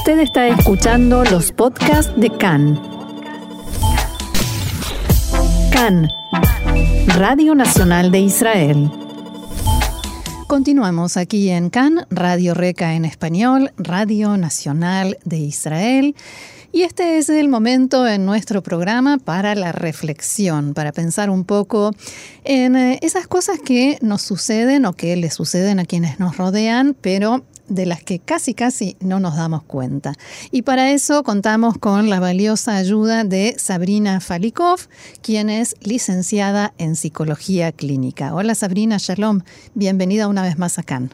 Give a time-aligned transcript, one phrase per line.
[0.00, 2.80] Usted está escuchando los podcasts de CAN.
[5.70, 6.08] CAN,
[7.18, 8.90] Radio Nacional de Israel.
[10.46, 16.16] Continuamos aquí en CAN, Radio Reca en español, Radio Nacional de Israel.
[16.72, 21.92] Y este es el momento en nuestro programa para la reflexión, para pensar un poco
[22.44, 26.96] en eh, esas cosas que nos suceden o que le suceden a quienes nos rodean,
[26.98, 30.12] pero de las que casi casi no nos damos cuenta.
[30.50, 34.80] Y para eso contamos con la valiosa ayuda de Sabrina Falikov,
[35.22, 38.34] quien es licenciada en psicología clínica.
[38.34, 39.40] Hola Sabrina, shalom,
[39.74, 41.10] bienvenida una vez más a CAN.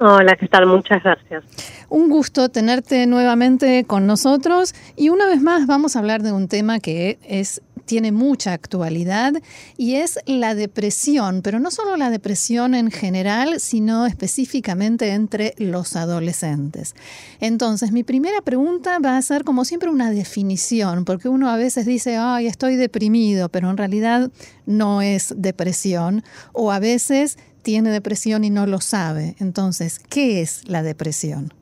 [0.00, 0.66] Hola, ¿qué tal?
[0.66, 1.42] Muchas gracias.
[1.88, 6.46] Un gusto tenerte nuevamente con nosotros y una vez más vamos a hablar de un
[6.46, 9.32] tema que es tiene mucha actualidad
[9.76, 15.96] y es la depresión, pero no solo la depresión en general, sino específicamente entre los
[15.96, 16.94] adolescentes.
[17.40, 21.86] Entonces, mi primera pregunta va a ser como siempre una definición, porque uno a veces
[21.86, 24.30] dice, ay, estoy deprimido, pero en realidad
[24.66, 29.34] no es depresión, o a veces tiene depresión y no lo sabe.
[29.38, 31.54] Entonces, ¿qué es la depresión?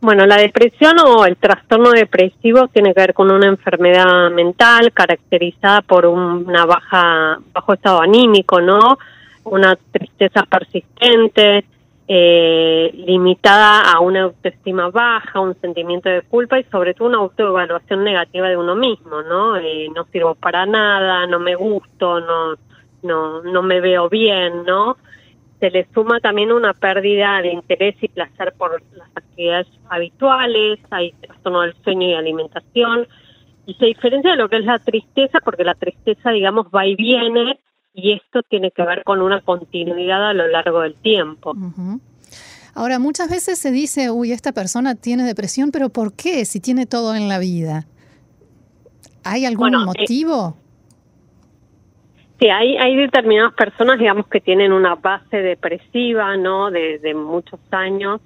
[0.00, 5.80] Bueno, la depresión o el trastorno depresivo tiene que ver con una enfermedad mental caracterizada
[5.82, 8.98] por una baja bajo estado anímico, ¿no?
[9.44, 11.64] Una tristeza persistente,
[12.08, 18.04] eh, limitada a una autoestima baja, un sentimiento de culpa y sobre todo una autoevaluación
[18.04, 19.56] negativa de uno mismo, ¿no?
[19.56, 22.54] Eh, no sirvo para nada, no me gusto, no
[23.06, 24.96] no, no me veo bien, ¿no?
[25.60, 31.12] Se le suma también una pérdida de interés y placer por las actividades habituales, hay
[31.12, 33.06] trastorno del sueño y alimentación,
[33.66, 36.94] y se diferencia de lo que es la tristeza, porque la tristeza, digamos, va y
[36.94, 37.58] viene,
[37.94, 41.54] y esto tiene que ver con una continuidad a lo largo del tiempo.
[42.74, 46.84] Ahora, muchas veces se dice, uy, esta persona tiene depresión, pero ¿por qué si tiene
[46.84, 47.86] todo en la vida?
[49.24, 50.56] ¿Hay algún eh, motivo?
[52.38, 56.70] Sí, hay, hay determinadas personas, digamos, que tienen una base depresiva, ¿no?
[56.70, 58.20] De, muchos años,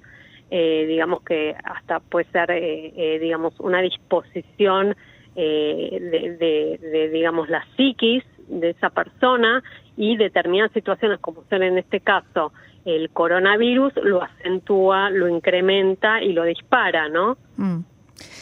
[0.49, 4.95] eh, digamos que hasta puede ser, eh, eh, digamos, una disposición
[5.33, 9.63] de, de, digamos, la psiquis de esa persona
[9.95, 12.51] y determinadas situaciones, como ser en este caso
[12.83, 17.37] el coronavirus, lo acentúa, lo incrementa y lo dispara, ¿no?
[17.57, 17.79] Mm.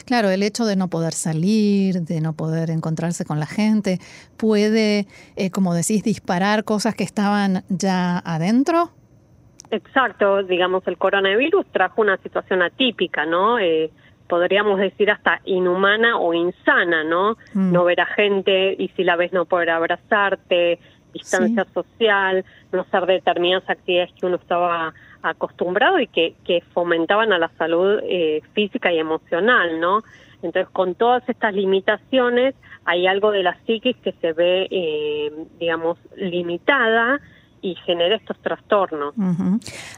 [0.06, 4.00] Claro, el hecho de no poder salir, de no poder encontrarse con la gente,
[4.38, 8.92] puede, eh, como decís, disparar cosas que estaban ya adentro.
[9.72, 13.60] Exacto, digamos, el coronavirus trajo una situación atípica, ¿no?
[13.60, 13.92] Eh,
[14.28, 17.38] podríamos decir hasta inhumana o insana, ¿no?
[17.54, 17.72] Mm.
[17.72, 20.80] No ver a gente y si la ves no poder abrazarte,
[21.14, 27.38] distancia social, no hacer determinadas actividades que uno estaba acostumbrado y que, que fomentaban a
[27.38, 30.04] la salud eh, física y emocional, ¿no?
[30.42, 32.56] Entonces, con todas estas limitaciones,
[32.86, 37.20] hay algo de la psiquis que se ve, eh, digamos, limitada
[37.62, 39.14] y genera estos trastornos.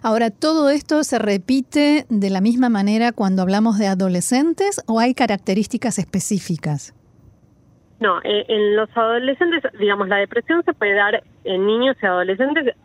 [0.01, 5.13] Ahora, ¿todo esto se repite de la misma manera cuando hablamos de adolescentes o hay
[5.13, 6.95] características específicas?
[8.01, 12.75] No, eh, en los adolescentes, digamos, la depresión se puede dar en niños y adolescentes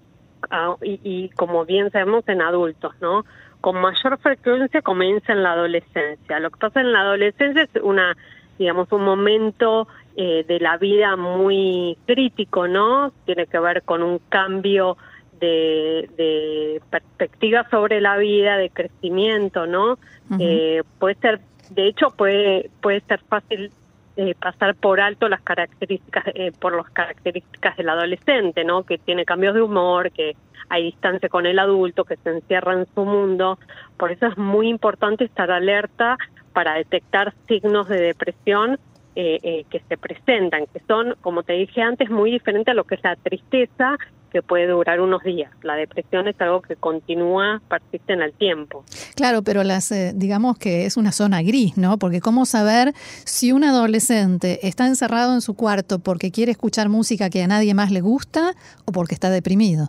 [0.83, 3.25] y, como bien sabemos en adultos, ¿no?
[3.63, 6.39] Con mayor frecuencia comienza en la adolescencia.
[6.39, 8.15] Lo que pasa en la adolescencia es una,
[8.59, 13.11] digamos, un momento eh, de la vida muy crítico, ¿no?
[13.25, 14.99] Tiene que ver con un cambio
[15.41, 19.99] de, de perspectiva sobre la vida, de crecimiento, ¿no?
[20.39, 21.41] eh, puede ser,
[21.71, 23.71] de hecho, puede puede ser fácil
[24.17, 28.83] eh, pasar por alto las características, eh, por las características del adolescente, ¿no?
[28.83, 30.37] Que tiene cambios de humor, que
[30.69, 33.59] hay distancia con el adulto, que se encierra en su mundo.
[33.99, 36.17] Por eso es muy importante estar alerta
[36.53, 38.79] para detectar signos de depresión
[39.17, 42.97] eh, que se presentan, que son, como te dije antes, muy diferentes a lo que
[42.97, 43.97] es la tristeza
[44.31, 45.51] que puede durar unos días.
[45.63, 48.85] La depresión es algo que continúa, persiste en el tiempo.
[49.15, 51.99] Claro, pero las, eh, digamos que es una zona gris, ¿no?
[51.99, 52.93] Porque cómo saber
[53.25, 57.73] si un adolescente está encerrado en su cuarto porque quiere escuchar música que a nadie
[57.73, 58.53] más le gusta
[58.85, 59.89] o porque está deprimido.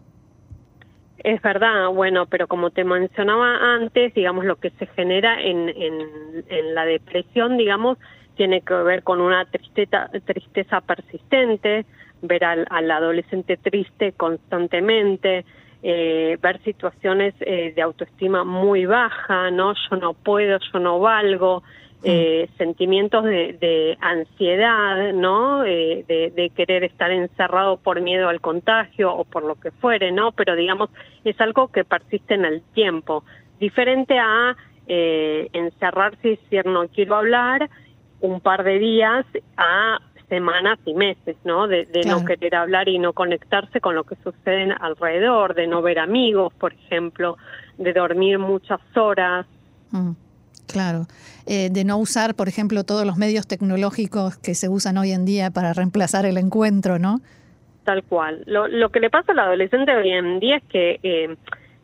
[1.23, 6.75] Es verdad, bueno, pero como te mencionaba antes, digamos, lo que se genera en, en,
[6.75, 7.97] la depresión, digamos,
[8.37, 11.85] tiene que ver con una tristeza, tristeza persistente,
[12.21, 15.43] ver al, adolescente triste constantemente,
[15.83, 19.73] eh, ver situaciones eh, de autoestima muy baja, ¿no?
[19.73, 21.63] Yo no puedo, yo no valgo,
[22.03, 25.63] eh, sentimientos de, ansiedad, ¿no?
[25.63, 30.31] de, de, querer estar encerrado por miedo al contagio o por lo que fuere, ¿no?
[30.31, 30.91] Pero digamos,
[31.23, 33.23] es algo que persiste en el tiempo,
[33.59, 34.55] diferente a
[34.89, 37.69] eh, encerrarse y decir no quiero hablar
[38.21, 39.25] un par de días
[39.57, 39.99] a
[40.29, 41.67] semanas y meses, ¿no?
[41.67, 45.99] De, no querer hablar y no conectarse con lo que sucede alrededor, de no ver
[45.99, 47.37] amigos, por ejemplo,
[47.77, 49.45] de dormir muchas horas.
[49.91, 50.11] Mm,
[50.67, 51.05] claro,
[51.45, 55.25] eh, de no usar, por ejemplo, todos los medios tecnológicos que se usan hoy en
[55.25, 57.21] día para reemplazar el encuentro, ¿no?
[57.85, 58.43] Tal cual.
[58.47, 61.37] Lo, lo que le pasa al adolescente hoy en día es que eh,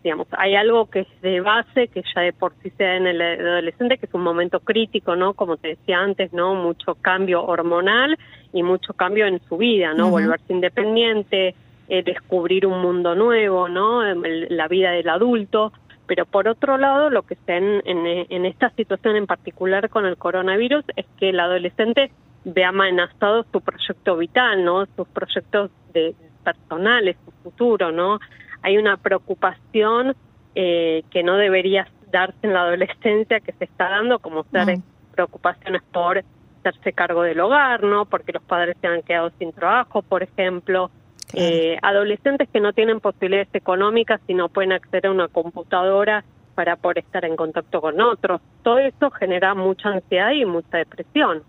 [0.03, 3.07] digamos, hay algo que es de base, que ya de por sí se da en
[3.07, 5.33] el adolescente, que es un momento crítico, ¿no?
[5.33, 6.55] Como te decía antes, ¿no?
[6.55, 8.17] Mucho cambio hormonal
[8.51, 10.09] y mucho cambio en su vida, ¿no?
[10.09, 11.55] Volverse independiente,
[11.87, 14.03] eh, descubrir un mundo nuevo, ¿no?
[14.03, 15.71] La vida del adulto.
[16.05, 20.17] Pero por otro lado, lo que está en, en, esta situación en particular con el
[20.17, 22.11] coronavirus es que el adolescente
[22.43, 24.85] ve amenazado su proyecto vital, ¿no?
[24.97, 26.13] Sus proyectos de
[26.43, 28.19] personales, su futuro, ¿no?
[28.63, 30.15] Hay una preocupación
[30.55, 34.79] eh, que no debería darse en la adolescencia que se está dando, como ser
[35.13, 36.23] preocupaciones por
[36.59, 38.05] hacerse cargo del hogar, ¿no?
[38.05, 40.89] Porque los padres se han quedado sin trabajo, por ejemplo.
[41.35, 46.23] Eh, adolescentes que no tienen posibilidades económicas y no pueden acceder a una computadora
[46.53, 48.41] para poder estar en contacto con otros.
[48.63, 51.43] Todo eso genera mucha ansiedad y mucha depresión.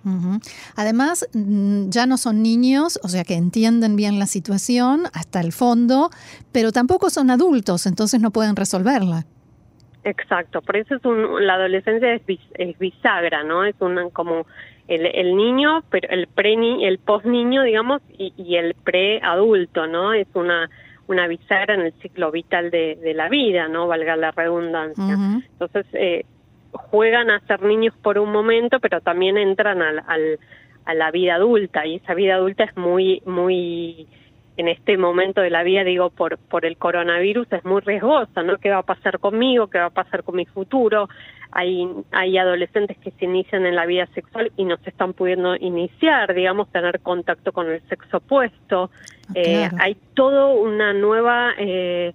[0.76, 5.52] Además, mm, ya no son niños, o sea que entienden bien la situación hasta el
[5.52, 6.10] fondo,
[6.52, 9.24] pero tampoco son adultos, entonces no pueden resolverla.
[10.04, 13.64] Exacto, por eso es un, la adolescencia es, bisagra, ¿no?
[13.64, 14.46] Es un, como
[14.86, 19.86] el, el, niño, pero el pre el post niño, digamos, y, y el pre adulto,
[19.86, 20.12] ¿no?
[20.12, 20.68] Es una
[21.06, 23.86] una bisagra en el ciclo vital de, la vida, ¿no?
[23.86, 25.18] Valga la redundancia.
[25.52, 26.24] Entonces, eh,
[26.72, 30.38] juegan a ser niños por un momento, pero también entran al, al,
[30.84, 34.06] a la vida adulta y esa vida adulta es muy, muy,
[34.56, 38.58] en este momento de la vida, digo, por, por el coronavirus es muy riesgosa, ¿no?
[38.58, 39.68] ¿Qué va a pasar conmigo?
[39.68, 41.08] ¿Qué va a pasar con mi futuro?
[41.54, 45.54] hay, hay adolescentes que se inician en la vida sexual y no se están pudiendo
[45.54, 48.90] iniciar, digamos, tener contacto con el sexo opuesto.
[49.28, 52.12] Ah, eh, hay todo una nueva eh,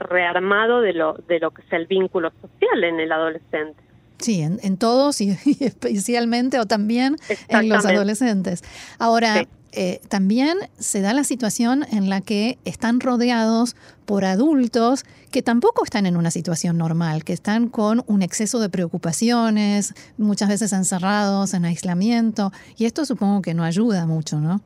[0.00, 3.80] rearmado de lo, de lo que es el vínculo social en el adolescente.
[4.18, 7.14] Sí, en, todos y, especialmente o también
[7.48, 8.62] en los adolescentes.
[8.98, 15.42] Ahora, eh, también se da la situación en la que están rodeados por adultos que
[15.42, 20.72] tampoco están en una situación normal, que están con un exceso de preocupaciones, muchas veces
[20.72, 24.60] encerrados en aislamiento, y esto supongo que no ayuda mucho, ¿no?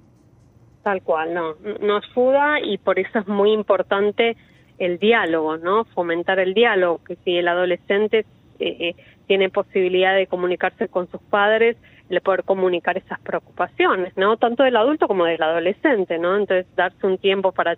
[0.83, 4.37] Tal cual, no, no ayuda y por eso es muy importante
[4.79, 5.85] el diálogo, ¿no?
[5.95, 8.27] Fomentar el diálogo, que si el adolescente
[8.59, 8.97] eh, eh,
[9.27, 11.77] tiene posibilidad de comunicarse con sus padres,
[12.09, 14.37] le poder comunicar esas preocupaciones, ¿no?
[14.37, 16.37] Tanto del adulto como del adolescente, ¿no?
[16.37, 17.77] Entonces, darse un tiempo para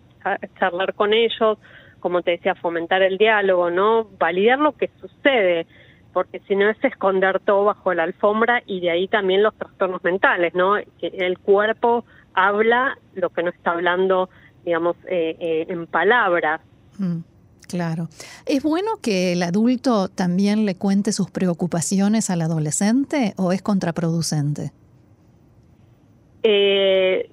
[0.58, 1.58] charlar con ellos,
[2.00, 4.08] como te decía, fomentar el diálogo, ¿no?
[4.18, 5.66] Validar lo que sucede,
[6.12, 10.02] porque si no es esconder todo bajo la alfombra y de ahí también los trastornos
[10.02, 10.76] mentales, ¿no?
[11.00, 14.28] El cuerpo habla lo que no está hablando,
[14.64, 16.60] digamos, eh, eh, en palabras.
[16.98, 17.20] Mm.
[17.68, 18.08] Claro.
[18.46, 24.72] ¿Es bueno que el adulto también le cuente sus preocupaciones al adolescente o es contraproducente?
[26.48, 27.28] Eh,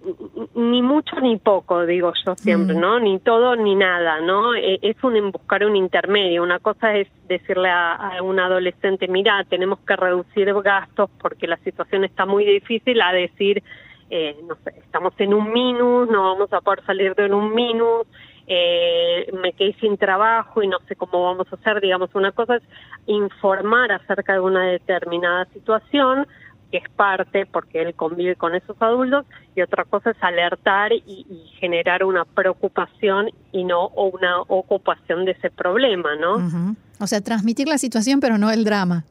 [0.55, 2.79] ni mucho ni poco, digo yo siempre, mm.
[2.79, 2.99] ¿no?
[2.99, 4.55] Ni todo ni nada, ¿no?
[4.55, 6.41] Eh, es un buscar un intermedio.
[6.41, 12.05] Una cosa es decirle a, un adolescente, mira, tenemos que reducir gastos porque la situación
[12.05, 13.61] está muy difícil, a decir,
[14.09, 18.07] eh, no sé, estamos en un minus, no vamos a poder salir de un minus,
[18.47, 22.57] eh, me quedé sin trabajo y no sé cómo vamos a hacer, digamos, una cosa
[22.57, 22.63] es
[23.05, 26.27] informar acerca de una determinada situación,
[26.71, 31.25] que es parte porque él convive con esos adultos, y otra cosa es alertar y,
[31.59, 36.75] generar una preocupación y no una ocupación de ese problema, ¿no?
[36.99, 39.05] O sea, transmitir la situación pero no el drama.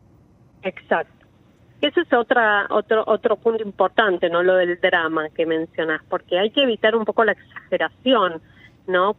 [0.63, 1.27] Exacto.
[1.81, 4.43] Ese es otra, otro, otro punto importante, ¿no?
[4.43, 8.41] Lo del drama que mencionas, porque hay que evitar un poco la exageración
[8.87, 9.17] ¿no?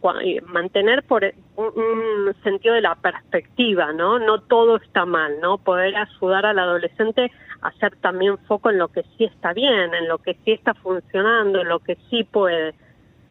[0.48, 1.24] Mantener por
[1.56, 4.20] un, sentido de la perspectiva, ¿no?
[4.20, 5.58] No todo está mal, ¿no?
[5.58, 10.08] Poder ayudar al adolescente a hacer también foco en lo que sí está bien, en
[10.08, 12.74] lo que sí está funcionando, en lo que sí puede,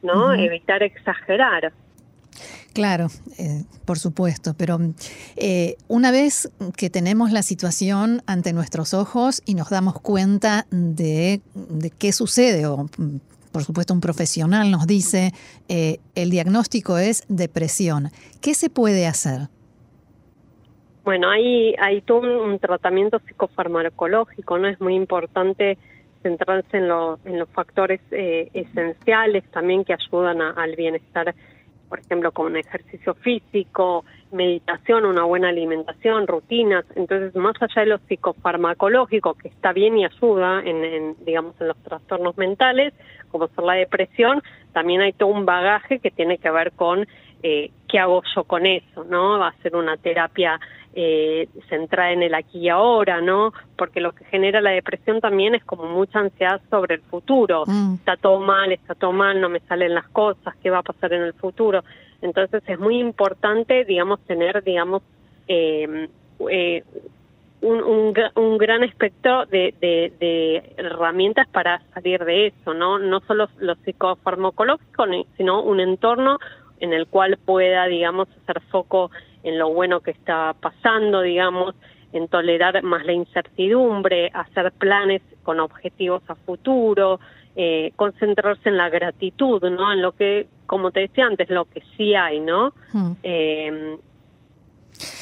[0.03, 0.33] ¿no?
[0.33, 1.73] Evitar exagerar.
[2.73, 3.09] Claro,
[3.39, 4.79] eh, por supuesto, pero
[5.37, 11.43] eh, una vez que tenemos la situación ante nuestros ojos y nos damos cuenta de,
[11.55, 12.89] de qué sucede o
[13.53, 15.33] por supuesto un profesional nos dice,
[15.69, 18.09] eh, el diagnóstico es depresión.
[18.41, 19.49] ¿Qué se puede hacer?
[21.05, 24.69] Bueno, hay, hay todo un, tratamiento psicofarmacológico, ¿no?
[24.69, 25.77] Es muy importante
[26.23, 31.35] centrarse en, los factores eh, esenciales también que ayudan al bienestar
[31.93, 36.87] por ejemplo, con ejercicio físico, meditación, una buena alimentación, rutinas.
[36.97, 41.77] Entonces, más allá de lo psicofarmacológico, que está bien y ayuda en, digamos, en los
[41.83, 42.95] trastornos mentales,
[43.31, 47.07] como ser la depresión, también hay todo un bagaje que tiene que ver con
[47.43, 49.39] eh, qué hago yo con eso, ¿no?
[49.39, 50.59] Va a ser una terapia
[50.95, 53.53] eh, centrada en el aquí y ahora, ¿no?
[53.77, 57.65] Porque lo que genera la depresión también es como mucha ansiedad sobre el futuro.
[57.67, 57.95] Mm.
[57.95, 61.13] Está todo mal, está todo mal, no me salen las cosas, ¿qué va a pasar
[61.15, 61.83] en el futuro?
[62.21, 65.03] Entonces es muy importante, digamos, tener, digamos,
[65.49, 66.09] eh,
[66.51, 66.85] eh,
[67.63, 72.99] un, un, gran espectro de, de, herramientas para salir de eso, ¿no?
[72.99, 75.05] No solo lo psicofarmacológico,
[75.37, 76.39] sino un entorno
[76.81, 81.75] en el cual pueda, digamos, hacer foco en lo bueno que está pasando, digamos,
[82.13, 87.21] en tolerar más la incertidumbre, hacer planes con objetivos a futuro,
[87.57, 89.93] eh, concentrarse en la gratitud, ¿no?
[89.93, 92.75] En lo que, como te decía antes, lo que sí hay, ¿no?
[92.93, 93.13] Hmm.
[93.23, 93.97] Eh,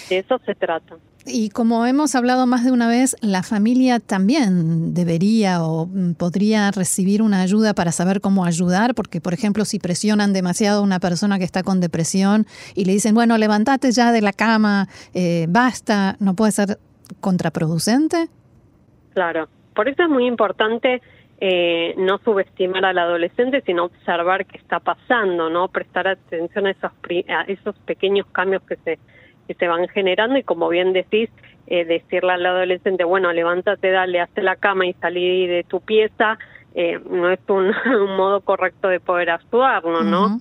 [0.09, 0.97] de eso se trata.
[1.27, 6.71] Y como hemos hablado más de una vez, la familia también debería o mm, podría
[6.71, 10.99] recibir una ayuda para saber cómo ayudar, porque por ejemplo si presionan demasiado a una
[10.99, 15.47] persona que está con depresión y le dicen, bueno, levántate ya de la cama, eh,
[15.49, 16.79] basta, ¿no puede ser
[17.21, 18.29] contraproducente?
[19.13, 21.03] Claro, por eso es muy importante
[21.43, 26.93] eh, no subestimar al adolescente, sino observar qué está pasando, no prestar atención a esos,
[27.29, 28.99] a esos pequeños cambios que se
[29.51, 31.29] que se van generando y como bien decís,
[31.67, 36.39] eh, decirle al adolescente, bueno, levántate, dale, hazte la cama y salí de tu pieza,
[36.77, 37.73] eh, no es un,
[38.17, 40.05] modo correcto de poder actuar, ¿no?
[40.05, 40.41] ¿no?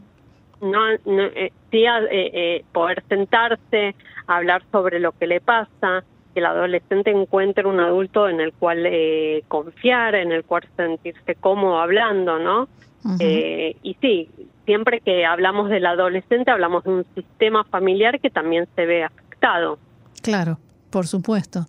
[0.62, 3.96] no, eh, sí, eh, poder sentarse,
[4.28, 6.04] hablar sobre lo que le pasa,
[6.36, 8.88] que el adolescente encuentre un adulto en el cual
[9.48, 12.68] confiar, en el cual sentirse cómodo hablando, ¿no?
[13.20, 14.30] y sí,
[14.70, 19.80] siempre que hablamos del adolescente hablamos de un sistema familiar que también se ve afectado.
[20.22, 20.60] Claro,
[20.92, 21.66] por supuesto.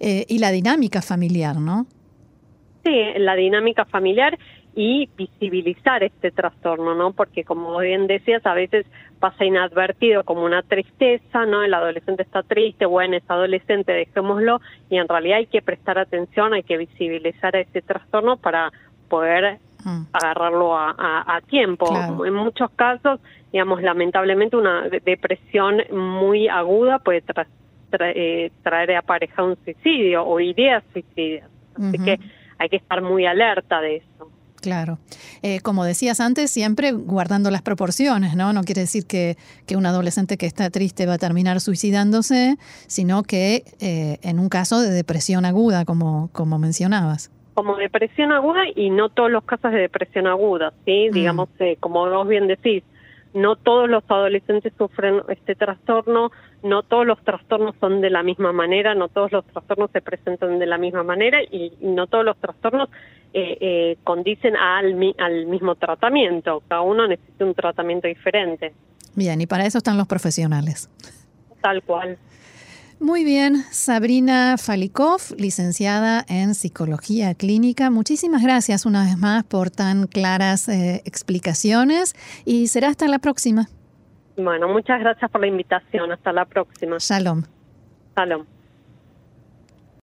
[0.00, 1.86] Eh, y la dinámica familiar, ¿no?
[2.82, 4.36] Sí, la dinámica familiar
[4.74, 7.12] y visibilizar este trastorno, ¿no?
[7.12, 8.86] Porque como bien decías, a veces
[9.20, 11.62] pasa inadvertido como una tristeza, ¿no?
[11.62, 16.54] El adolescente está triste, bueno, es adolescente, dejémoslo, y en realidad hay que prestar atención,
[16.54, 18.72] hay que visibilizar este trastorno para
[19.08, 19.60] poder
[20.12, 22.24] agarrarlo a, tiempo.
[22.24, 23.20] En muchos casos,
[23.52, 27.22] digamos, lamentablemente una depresión muy aguda puede
[28.00, 31.48] eh, traer a un suicidio o ideas suicidas.
[31.76, 32.18] Así que
[32.58, 34.30] hay que estar muy alerta de eso.
[34.60, 34.98] Claro.
[35.42, 38.52] Eh, como decías antes, siempre guardando las proporciones, ¿no?
[38.52, 42.56] No quiere decir que, que, un adolescente que está triste va a terminar suicidándose,
[42.88, 48.64] sino que eh, en un caso de depresión aguda, como, como mencionabas como depresión aguda
[48.74, 51.08] y no todos los casos de depresión aguda, ¿sí?
[51.10, 51.14] Mm.
[51.14, 52.84] Digamos, eh, como vos bien decís,
[53.32, 56.32] no todos los adolescentes sufren este trastorno,
[56.62, 60.58] no todos los trastornos son de la misma manera, no todos los trastornos se presentan
[60.58, 62.90] de la misma manera y, no todos los trastornos
[63.32, 68.74] eh, eh, condicen al, al mismo tratamiento, cada uno necesita un tratamiento diferente.
[69.14, 70.90] Bien, y para eso están los profesionales.
[71.62, 72.18] Tal cual.
[72.98, 77.90] Muy bien, Sabrina Falikov, licenciada en Psicología Clínica.
[77.90, 82.14] Muchísimas gracias una vez más por tan claras eh, explicaciones
[82.46, 83.66] y será hasta la próxima.
[84.36, 86.10] Bueno, muchas gracias por la invitación.
[86.10, 86.96] Hasta la próxima.
[86.98, 87.42] Shalom.
[88.16, 88.55] Shalom.